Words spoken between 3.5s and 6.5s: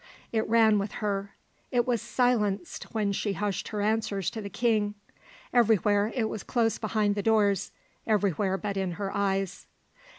her answers to the king. Everywhere it was